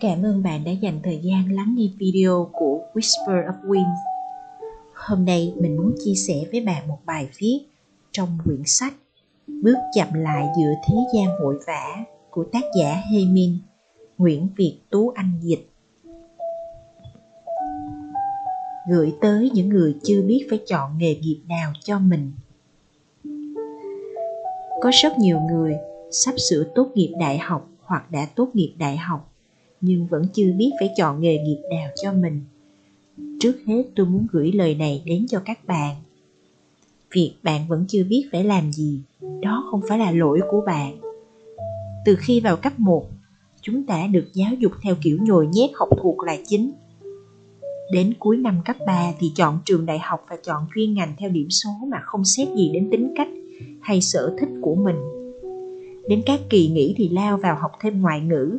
Cảm 0.00 0.22
ơn 0.22 0.42
bạn 0.42 0.64
đã 0.64 0.72
dành 0.72 1.00
thời 1.02 1.20
gian 1.22 1.52
lắng 1.52 1.74
nghe 1.78 1.88
video 1.98 2.50
của 2.52 2.80
Whisper 2.94 3.46
of 3.46 3.68
Wind. 3.68 3.94
Hôm 4.94 5.24
nay 5.24 5.54
mình 5.60 5.76
muốn 5.76 5.94
chia 6.04 6.14
sẻ 6.14 6.34
với 6.52 6.60
bạn 6.60 6.88
một 6.88 6.98
bài 7.06 7.28
viết 7.38 7.60
trong 8.12 8.38
quyển 8.44 8.62
sách 8.66 8.94
Bước 9.46 9.76
chậm 9.94 10.08
lại 10.12 10.46
giữa 10.58 10.70
thế 10.88 10.94
gian 11.14 11.26
vội 11.42 11.58
vã 11.66 12.04
của 12.30 12.44
tác 12.52 12.64
giả 12.78 13.02
Hê 13.12 13.20
Nguyễn 14.18 14.48
Việt 14.56 14.78
Tú 14.90 15.08
Anh 15.08 15.40
dịch. 15.42 15.70
Gửi 18.90 19.12
tới 19.20 19.50
những 19.54 19.68
người 19.68 19.96
chưa 20.02 20.22
biết 20.22 20.46
phải 20.50 20.58
chọn 20.66 20.98
nghề 20.98 21.14
nghiệp 21.14 21.40
nào 21.48 21.72
cho 21.84 21.98
mình. 21.98 22.32
Có 24.80 24.90
rất 25.02 25.18
nhiều 25.18 25.40
người 25.40 25.76
sắp 26.10 26.34
sửa 26.50 26.64
tốt 26.74 26.88
nghiệp 26.94 27.14
đại 27.20 27.38
học 27.38 27.68
hoặc 27.80 28.10
đã 28.10 28.26
tốt 28.34 28.50
nghiệp 28.54 28.74
đại 28.78 28.96
học 28.96 29.34
nhưng 29.80 30.06
vẫn 30.06 30.22
chưa 30.32 30.52
biết 30.52 30.70
phải 30.80 30.90
chọn 30.96 31.20
nghề 31.20 31.38
nghiệp 31.38 31.58
nào 31.70 31.90
cho 32.02 32.12
mình. 32.12 32.40
Trước 33.40 33.56
hết, 33.66 33.82
tôi 33.96 34.06
muốn 34.06 34.26
gửi 34.32 34.52
lời 34.52 34.74
này 34.74 35.02
đến 35.06 35.26
cho 35.28 35.40
các 35.44 35.66
bạn. 35.66 35.96
Việc 37.14 37.34
bạn 37.42 37.68
vẫn 37.68 37.84
chưa 37.88 38.04
biết 38.04 38.28
phải 38.32 38.44
làm 38.44 38.72
gì, 38.72 39.00
đó 39.42 39.64
không 39.70 39.80
phải 39.88 39.98
là 39.98 40.10
lỗi 40.10 40.40
của 40.50 40.62
bạn. 40.66 41.00
Từ 42.04 42.16
khi 42.16 42.40
vào 42.40 42.56
cấp 42.56 42.72
1 42.78 43.08
chúng 43.62 43.86
ta 43.86 44.06
được 44.06 44.26
giáo 44.34 44.54
dục 44.58 44.72
theo 44.82 44.94
kiểu 45.02 45.18
nhồi 45.22 45.46
nhét 45.46 45.70
học 45.74 45.88
thuộc 46.02 46.22
là 46.22 46.36
chính. 46.46 46.72
Đến 47.92 48.14
cuối 48.18 48.36
năm 48.36 48.60
cấp 48.64 48.76
3 48.86 49.12
thì 49.18 49.32
chọn 49.36 49.58
trường 49.64 49.86
đại 49.86 49.98
học 49.98 50.26
và 50.30 50.36
chọn 50.44 50.66
chuyên 50.74 50.94
ngành 50.94 51.14
theo 51.18 51.30
điểm 51.30 51.50
số 51.50 51.70
mà 51.88 51.98
không 52.04 52.24
xét 52.24 52.48
gì 52.56 52.70
đến 52.74 52.88
tính 52.90 53.12
cách 53.16 53.28
hay 53.80 54.00
sở 54.00 54.36
thích 54.40 54.48
của 54.62 54.74
mình. 54.74 54.96
Đến 56.08 56.22
các 56.26 56.40
kỳ 56.50 56.68
nghỉ 56.68 56.94
thì 56.96 57.08
lao 57.08 57.36
vào 57.36 57.56
học 57.60 57.72
thêm 57.80 58.00
ngoại 58.00 58.20
ngữ 58.20 58.58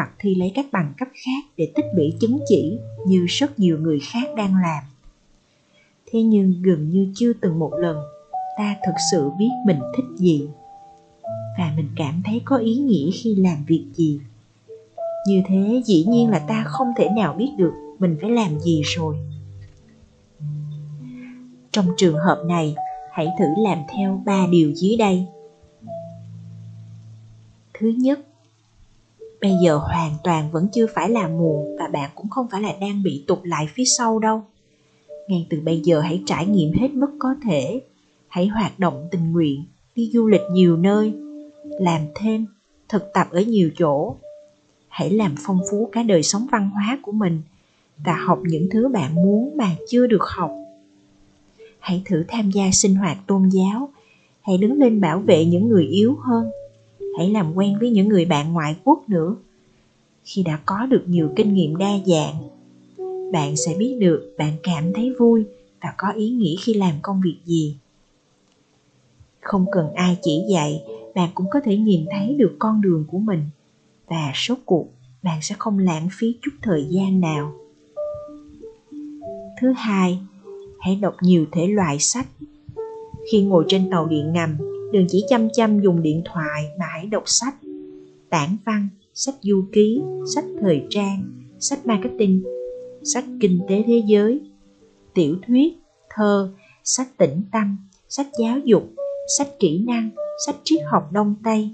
hoặc 0.00 0.12
thi 0.18 0.34
lấy 0.34 0.52
các 0.54 0.66
bằng 0.72 0.92
cấp 0.98 1.08
khác 1.24 1.44
để 1.56 1.72
tích 1.74 1.84
lũy 1.94 2.14
chứng 2.20 2.38
chỉ 2.48 2.78
như 3.06 3.26
rất 3.28 3.58
nhiều 3.58 3.78
người 3.78 4.00
khác 4.12 4.28
đang 4.36 4.54
làm. 4.62 4.84
Thế 6.10 6.22
nhưng 6.22 6.62
gần 6.62 6.90
như 6.90 7.12
chưa 7.14 7.32
từng 7.32 7.58
một 7.58 7.72
lần, 7.78 7.96
ta 8.58 8.76
thực 8.86 8.92
sự 9.10 9.30
biết 9.38 9.48
mình 9.66 9.78
thích 9.96 10.04
gì. 10.16 10.48
Và 11.58 11.72
mình 11.76 11.88
cảm 11.96 12.22
thấy 12.24 12.42
có 12.44 12.56
ý 12.56 12.76
nghĩa 12.76 13.10
khi 13.10 13.34
làm 13.34 13.64
việc 13.66 13.84
gì. 13.94 14.20
Như 15.26 15.42
thế 15.48 15.82
dĩ 15.86 16.04
nhiên 16.08 16.30
là 16.30 16.38
ta 16.38 16.64
không 16.66 16.88
thể 16.96 17.08
nào 17.16 17.34
biết 17.34 17.50
được 17.56 17.72
mình 17.98 18.18
phải 18.20 18.30
làm 18.30 18.60
gì 18.60 18.82
rồi. 18.84 19.16
Trong 21.70 21.86
trường 21.96 22.16
hợp 22.16 22.42
này, 22.46 22.74
hãy 23.12 23.28
thử 23.38 23.46
làm 23.56 23.78
theo 23.94 24.22
ba 24.26 24.46
điều 24.50 24.72
dưới 24.74 24.96
đây. 24.96 25.26
Thứ 27.74 27.88
nhất 27.88 28.20
bây 29.40 29.52
giờ 29.64 29.76
hoàn 29.76 30.12
toàn 30.24 30.50
vẫn 30.50 30.68
chưa 30.72 30.86
phải 30.94 31.10
là 31.10 31.28
muộn 31.28 31.76
và 31.78 31.88
bạn 31.88 32.10
cũng 32.14 32.30
không 32.30 32.46
phải 32.50 32.62
là 32.62 32.74
đang 32.80 33.02
bị 33.02 33.24
tụt 33.26 33.38
lại 33.42 33.68
phía 33.74 33.84
sau 33.98 34.18
đâu. 34.18 34.42
Ngay 35.28 35.46
từ 35.50 35.60
bây 35.60 35.80
giờ 35.80 36.00
hãy 36.00 36.22
trải 36.26 36.46
nghiệm 36.46 36.72
hết 36.72 36.90
mức 36.94 37.10
có 37.18 37.34
thể. 37.44 37.82
Hãy 38.28 38.46
hoạt 38.46 38.78
động 38.78 39.08
tình 39.10 39.32
nguyện, 39.32 39.64
đi 39.94 40.10
du 40.12 40.26
lịch 40.26 40.42
nhiều 40.52 40.76
nơi, 40.76 41.12
làm 41.64 42.00
thêm, 42.14 42.46
thực 42.88 43.02
tập 43.14 43.26
ở 43.30 43.40
nhiều 43.40 43.70
chỗ. 43.78 44.16
Hãy 44.88 45.10
làm 45.10 45.34
phong 45.38 45.60
phú 45.70 45.88
cả 45.92 46.02
đời 46.02 46.22
sống 46.22 46.46
văn 46.52 46.70
hóa 46.70 46.98
của 47.02 47.12
mình 47.12 47.42
và 48.04 48.14
học 48.14 48.38
những 48.42 48.68
thứ 48.70 48.88
bạn 48.88 49.14
muốn 49.14 49.56
mà 49.56 49.76
chưa 49.88 50.06
được 50.06 50.22
học. 50.22 50.52
Hãy 51.78 52.02
thử 52.04 52.24
tham 52.28 52.50
gia 52.50 52.70
sinh 52.72 52.94
hoạt 52.94 53.18
tôn 53.26 53.48
giáo. 53.48 53.88
Hãy 54.40 54.58
đứng 54.58 54.78
lên 54.78 55.00
bảo 55.00 55.18
vệ 55.18 55.44
những 55.44 55.68
người 55.68 55.86
yếu 55.86 56.16
hơn 56.20 56.50
hãy 57.18 57.30
làm 57.30 57.54
quen 57.54 57.78
với 57.80 57.90
những 57.90 58.08
người 58.08 58.24
bạn 58.24 58.52
ngoại 58.52 58.76
quốc 58.84 59.08
nữa. 59.08 59.36
Khi 60.24 60.42
đã 60.42 60.60
có 60.66 60.86
được 60.86 61.04
nhiều 61.06 61.30
kinh 61.36 61.54
nghiệm 61.54 61.76
đa 61.76 61.90
dạng, 62.06 62.34
bạn 63.32 63.56
sẽ 63.56 63.74
biết 63.78 63.96
được 64.00 64.34
bạn 64.38 64.52
cảm 64.62 64.92
thấy 64.92 65.14
vui 65.18 65.44
và 65.82 65.94
có 65.98 66.10
ý 66.10 66.30
nghĩa 66.30 66.54
khi 66.60 66.74
làm 66.74 66.94
công 67.02 67.20
việc 67.24 67.36
gì. 67.44 67.76
Không 69.40 69.66
cần 69.72 69.92
ai 69.94 70.18
chỉ 70.22 70.42
dạy, 70.50 70.82
bạn 71.14 71.30
cũng 71.34 71.46
có 71.50 71.60
thể 71.64 71.76
nhìn 71.76 72.06
thấy 72.10 72.34
được 72.34 72.56
con 72.58 72.80
đường 72.80 73.04
của 73.10 73.18
mình 73.18 73.42
và 74.08 74.32
số 74.34 74.54
cuộc 74.64 74.86
bạn 75.22 75.38
sẽ 75.42 75.54
không 75.58 75.78
lãng 75.78 76.08
phí 76.12 76.36
chút 76.42 76.50
thời 76.62 76.86
gian 76.90 77.20
nào. 77.20 77.52
Thứ 79.60 79.72
hai, 79.76 80.18
hãy 80.80 80.96
đọc 80.96 81.16
nhiều 81.22 81.46
thể 81.52 81.66
loại 81.66 81.98
sách. 81.98 82.26
Khi 83.32 83.42
ngồi 83.42 83.64
trên 83.68 83.90
tàu 83.90 84.06
điện 84.06 84.32
ngầm 84.32 84.56
đừng 84.92 85.06
chỉ 85.08 85.24
chăm 85.28 85.48
chăm 85.52 85.80
dùng 85.80 86.02
điện 86.02 86.22
thoại 86.24 86.64
mà 86.78 86.86
hãy 86.92 87.06
đọc 87.06 87.22
sách. 87.26 87.54
Tản 88.30 88.56
văn, 88.64 88.88
sách 89.14 89.34
du 89.40 89.64
ký, 89.72 90.02
sách 90.34 90.44
thời 90.60 90.82
trang, 90.90 91.22
sách 91.58 91.86
marketing, 91.86 92.44
sách 93.02 93.24
kinh 93.40 93.60
tế 93.68 93.82
thế 93.86 94.02
giới, 94.06 94.40
tiểu 95.14 95.36
thuyết, 95.46 95.74
thơ, 96.14 96.52
sách 96.84 97.08
tĩnh 97.16 97.42
tâm, 97.52 97.76
sách 98.08 98.26
giáo 98.40 98.58
dục, 98.64 98.82
sách 99.38 99.48
kỹ 99.58 99.84
năng, 99.86 100.10
sách 100.46 100.56
triết 100.64 100.80
học 100.90 101.12
đông 101.12 101.34
tây, 101.44 101.70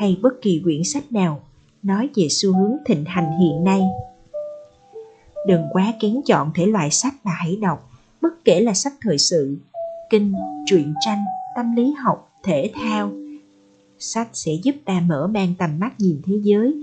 hay 0.00 0.18
bất 0.22 0.42
kỳ 0.42 0.60
quyển 0.64 0.84
sách 0.84 1.12
nào 1.12 1.40
nói 1.82 2.08
về 2.16 2.26
xu 2.30 2.52
hướng 2.52 2.76
thịnh 2.86 3.04
hành 3.04 3.38
hiện 3.40 3.64
nay. 3.64 3.82
Đừng 5.46 5.62
quá 5.72 5.92
kén 6.00 6.20
chọn 6.26 6.50
thể 6.54 6.66
loại 6.66 6.90
sách 6.90 7.14
mà 7.24 7.30
hãy 7.30 7.56
đọc, 7.56 7.90
bất 8.20 8.44
kể 8.44 8.60
là 8.60 8.74
sách 8.74 8.92
thời 9.00 9.18
sự, 9.18 9.58
kinh, 10.10 10.34
truyện 10.66 10.94
tranh, 11.00 11.24
tâm 11.56 11.76
lý 11.76 11.92
học 12.04 12.25
thể 12.46 12.70
thao. 12.74 13.12
Sách 13.98 14.28
sẽ 14.32 14.52
giúp 14.62 14.74
ta 14.84 15.02
mở 15.06 15.26
mang 15.26 15.54
tầm 15.58 15.78
mắt 15.78 16.00
nhìn 16.00 16.20
thế 16.24 16.34
giới 16.42 16.74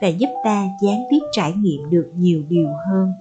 và 0.00 0.08
giúp 0.08 0.28
ta 0.44 0.68
gián 0.82 1.02
tiếp 1.10 1.18
trải 1.32 1.52
nghiệm 1.52 1.90
được 1.90 2.10
nhiều 2.16 2.42
điều 2.48 2.68
hơn. 2.88 3.12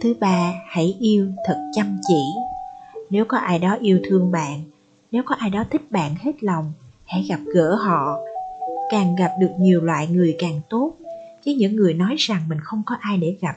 Thứ 0.00 0.14
ba, 0.20 0.54
hãy 0.66 0.96
yêu 1.00 1.28
thật 1.46 1.70
chăm 1.74 1.98
chỉ. 2.08 2.22
Nếu 3.10 3.24
có 3.24 3.38
ai 3.38 3.58
đó 3.58 3.76
yêu 3.80 4.00
thương 4.04 4.30
bạn, 4.30 4.62
nếu 5.10 5.22
có 5.26 5.34
ai 5.34 5.50
đó 5.50 5.64
thích 5.70 5.90
bạn 5.90 6.14
hết 6.20 6.44
lòng, 6.44 6.72
hãy 7.04 7.26
gặp 7.28 7.40
gỡ 7.54 7.74
họ. 7.74 8.18
Càng 8.90 9.16
gặp 9.16 9.30
được 9.40 9.50
nhiều 9.58 9.80
loại 9.80 10.06
người 10.06 10.36
càng 10.38 10.60
tốt. 10.70 10.94
Chứ 11.44 11.54
những 11.58 11.76
người 11.76 11.94
nói 11.94 12.14
rằng 12.18 12.42
mình 12.48 12.58
không 12.62 12.82
có 12.86 12.94
ai 13.00 13.18
để 13.18 13.36
gặp, 13.40 13.56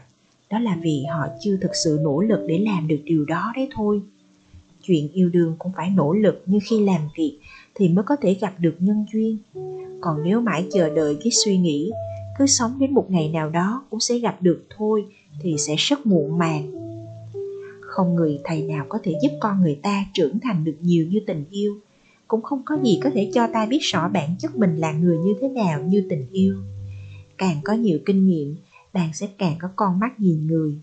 đó 0.50 0.60
là 0.60 0.78
vì 0.82 1.04
họ 1.12 1.28
chưa 1.42 1.58
thực 1.62 1.72
sự 1.84 2.00
nỗ 2.02 2.22
lực 2.22 2.46
để 2.48 2.60
làm 2.60 2.88
được 2.88 3.00
điều 3.04 3.26
đó 3.26 3.54
đấy 3.56 3.70
thôi 3.76 4.02
chuyện 4.84 5.10
yêu 5.14 5.30
đương 5.30 5.56
cũng 5.60 5.72
phải 5.76 5.90
nỗ 5.90 6.14
lực 6.14 6.44
như 6.46 6.60
khi 6.70 6.80
làm 6.86 7.02
việc 7.18 7.40
thì 7.76 7.90
mới 7.90 8.04
có 8.04 8.16
thể 8.16 8.34
gặp 8.34 8.54
được 8.60 8.76
nhân 8.80 9.06
duyên. 9.14 9.38
Còn 10.02 10.24
nếu 10.24 10.42
mãi 10.42 10.66
chờ 10.72 10.96
đợi 10.96 11.18
cái 11.24 11.32
suy 11.32 11.58
nghĩ, 11.58 11.92
cứ 12.40 12.46
sống 12.46 12.80
đến 12.80 12.94
một 12.94 13.12
ngày 13.12 13.30
nào 13.30 13.50
đó 13.50 13.86
cũng 13.90 14.00
sẽ 14.00 14.20
gặp 14.20 14.42
được 14.42 14.66
thôi 14.78 15.06
thì 15.42 15.56
sẽ 15.58 15.76
rất 15.78 16.06
muộn 16.06 16.38
màng. 16.38 16.72
Không 17.82 18.16
người 18.16 18.40
thầy 18.44 18.62
nào 18.62 18.86
có 18.90 19.00
thể 19.04 19.14
giúp 19.22 19.32
con 19.40 19.62
người 19.62 19.80
ta 19.84 20.06
trưởng 20.14 20.40
thành 20.40 20.64
được 20.64 20.76
nhiều 20.82 21.06
như 21.10 21.20
tình 21.28 21.46
yêu. 21.50 21.78
Cũng 22.28 22.42
không 22.42 22.62
có 22.66 22.78
gì 22.84 23.00
có 23.04 23.10
thể 23.14 23.32
cho 23.34 23.48
ta 23.54 23.66
biết 23.66 23.80
rõ 23.82 24.10
bản 24.10 24.36
chất 24.40 24.56
mình 24.56 24.78
là 24.78 24.92
người 24.92 25.18
như 25.18 25.34
thế 25.42 25.48
nào 25.48 25.84
như 25.84 26.06
tình 26.10 26.26
yêu. 26.32 26.56
Càng 27.38 27.58
có 27.64 27.74
nhiều 27.74 28.00
kinh 28.06 28.28
nghiệm, 28.28 28.56
bạn 28.94 29.10
sẽ 29.14 29.28
càng 29.38 29.56
có 29.60 29.70
con 29.76 30.00
mắt 30.00 30.20
nhìn 30.20 30.48
người. 30.48 30.74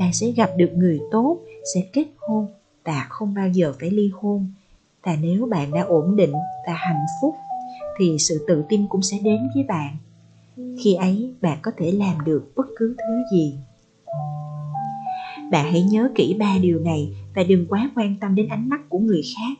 Bạn 0.00 0.12
sẽ 0.12 0.30
gặp 0.30 0.50
được 0.56 0.70
người 0.74 1.00
tốt, 1.10 1.38
sẽ 1.74 1.80
kết 1.92 2.06
hôn 2.16 2.46
ta 2.88 3.06
không 3.08 3.34
bao 3.34 3.48
giờ 3.48 3.72
phải 3.80 3.90
ly 3.90 4.10
hôn. 4.14 4.52
Và 5.02 5.16
nếu 5.20 5.46
bạn 5.46 5.74
đã 5.74 5.82
ổn 5.82 6.16
định 6.16 6.32
và 6.66 6.72
hạnh 6.74 7.04
phúc, 7.22 7.34
thì 7.98 8.16
sự 8.18 8.44
tự 8.48 8.64
tin 8.68 8.86
cũng 8.88 9.02
sẽ 9.02 9.18
đến 9.24 9.48
với 9.54 9.64
bạn. 9.64 9.96
Khi 10.82 10.94
ấy, 10.94 11.34
bạn 11.40 11.58
có 11.62 11.70
thể 11.76 11.92
làm 11.92 12.24
được 12.24 12.52
bất 12.56 12.66
cứ 12.78 12.96
thứ 12.98 13.36
gì. 13.36 13.54
Bạn 15.50 15.72
hãy 15.72 15.82
nhớ 15.82 16.10
kỹ 16.14 16.36
ba 16.38 16.54
điều 16.60 16.80
này 16.80 17.16
và 17.34 17.42
đừng 17.42 17.66
quá 17.68 17.90
quan 17.96 18.14
tâm 18.20 18.34
đến 18.34 18.48
ánh 18.48 18.68
mắt 18.68 18.80
của 18.88 18.98
người 18.98 19.22
khác. 19.36 19.58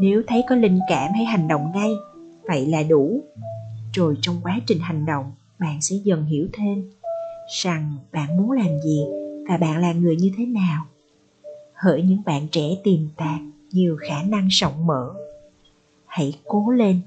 Nếu 0.00 0.22
thấy 0.26 0.44
có 0.48 0.56
linh 0.56 0.78
cảm 0.88 1.12
hãy 1.14 1.24
hành 1.24 1.48
động 1.48 1.72
ngay, 1.74 1.90
vậy 2.42 2.66
là 2.66 2.82
đủ. 2.82 3.20
Rồi 3.92 4.16
trong 4.20 4.36
quá 4.42 4.60
trình 4.66 4.78
hành 4.78 5.06
động, 5.06 5.32
bạn 5.58 5.80
sẽ 5.80 5.96
dần 6.04 6.24
hiểu 6.24 6.46
thêm 6.52 6.90
rằng 7.62 7.92
bạn 8.12 8.36
muốn 8.36 8.50
làm 8.50 8.80
gì 8.84 9.04
và 9.48 9.56
bạn 9.56 9.80
là 9.80 9.92
người 9.92 10.16
như 10.16 10.30
thế 10.36 10.46
nào 10.46 10.84
hỡi 11.82 12.02
những 12.02 12.22
bạn 12.26 12.48
trẻ 12.52 12.76
tiềm 12.84 13.08
tàng 13.16 13.50
nhiều 13.70 13.96
khả 14.08 14.22
năng 14.22 14.48
rộng 14.48 14.86
mở 14.86 15.14
hãy 16.06 16.34
cố 16.44 16.70
lên, 16.70 17.00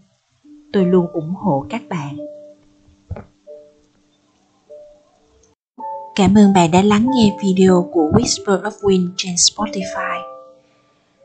tôi 0.74 0.86
luôn 0.86 1.08
ủng 1.08 1.34
hộ 1.36 1.66
các 1.70 1.82
bạn 1.90 2.18
Cảm 6.16 6.36
ơn 6.38 6.54
bạn 6.54 6.72
đã 6.72 6.82
lắng 6.82 7.08
nghe 7.16 7.38
video 7.44 7.90
của 7.94 8.12
Whisper 8.14 8.62
of 8.62 8.72
Wind 8.82 9.10
trên 9.18 9.34
Spotify. 9.36 10.22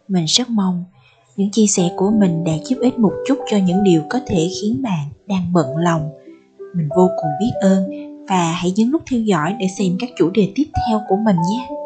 Mình 0.08 0.25
rất 0.25 0.50
mong 0.50 0.85
những 1.37 1.50
chia 1.50 1.67
sẻ 1.67 1.91
của 1.97 2.11
mình 2.11 2.44
đã 2.44 2.52
giúp 2.64 2.76
ích 2.81 2.99
một 2.99 3.12
chút 3.26 3.38
cho 3.50 3.56
những 3.56 3.85
điều 3.85 4.02
có 4.11 4.20
thể 4.26 4.49
khiến 4.61 4.82
bạn 4.82 5.08
đang 5.26 5.52
bận 5.52 5.76
lòng. 5.76 6.11
Mình 6.75 6.88
vô 6.97 7.11
cùng 7.23 7.31
biết 7.41 7.52
ơn 7.61 7.91
và 8.29 8.52
hãy 8.52 8.73
nhấn 8.76 8.91
nút 8.91 9.02
theo 9.11 9.20
dõi 9.20 9.56
để 9.61 9.67
xem 9.79 9.97
các 10.00 10.11
chủ 10.19 10.31
đề 10.31 10.52
tiếp 10.55 10.67
theo 10.88 11.00
của 11.08 11.17
mình 11.17 11.37
nhé. 11.50 11.80